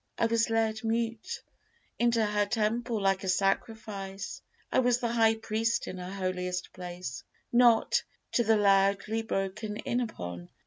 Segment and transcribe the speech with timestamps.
[0.17, 1.43] I was led mute
[1.99, 7.23] Into her temple like a sacrifice; I was the high priest in her holiest place,
[7.53, 8.01] Not
[8.31, 10.49] to be loudly broken in upon.